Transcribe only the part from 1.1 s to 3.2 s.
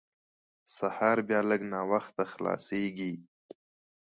بیا لږ ناوخته خلاصېږي.